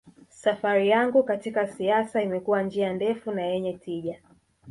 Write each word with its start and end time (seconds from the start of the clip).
safari 0.29 0.89
yangu 0.89 1.23
katika 1.23 1.67
siasa 1.67 2.21
imekuwa 2.21 2.63
njia 2.63 2.93
ndefu 2.93 3.31
na 3.31 3.41
yenye 3.41 3.73
tija 3.73 4.21